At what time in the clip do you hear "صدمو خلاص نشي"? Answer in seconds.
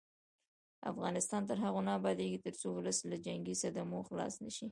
3.61-4.59